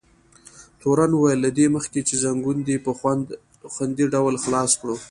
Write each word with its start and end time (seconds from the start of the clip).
تورن 0.79 1.11
وویل: 1.13 1.39
له 1.45 1.49
دې 1.57 1.67
مخکې 1.75 1.99
چې 2.07 2.13
ځنګون 2.23 2.57
دې 2.67 2.77
په 2.85 2.91
خوندي 3.73 4.05
ډول 4.13 4.35
خلاص 4.43 4.71
کړو. 4.81 4.95